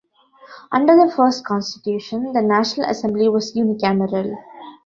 [0.71, 4.35] Under the first constitution, the National Assembly was unicameral.